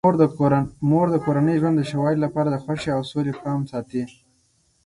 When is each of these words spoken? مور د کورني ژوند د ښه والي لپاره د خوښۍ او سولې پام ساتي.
مور 0.89 1.05
د 1.09 1.15
کورني 1.25 1.55
ژوند 1.61 1.75
د 1.77 1.81
ښه 1.89 1.97
والي 2.01 2.19
لپاره 2.25 2.49
د 2.51 2.55
خوښۍ 2.63 2.89
او 2.95 3.01
سولې 3.11 3.33
پام 3.41 3.61
ساتي. 3.71 4.03